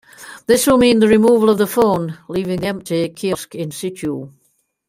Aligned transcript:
This 0.47 0.65
will 0.65 0.79
mean 0.79 0.97
the 0.97 1.07
removal 1.07 1.47
of 1.51 1.59
the 1.59 1.67
phone, 1.67 2.17
leaving 2.27 2.61
the 2.61 2.65
empty 2.65 3.07
kiosk 3.09 3.53
in-situ. 3.53 4.31